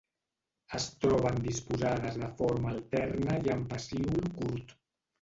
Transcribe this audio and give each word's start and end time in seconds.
Es 0.79 0.87
troben 1.03 1.37
disposades 1.49 2.19
de 2.23 2.31
forma 2.41 2.75
alterna 2.75 3.39
i 3.47 3.57
amb 3.59 3.73
pecíol 3.77 4.29
curt. 4.43 4.79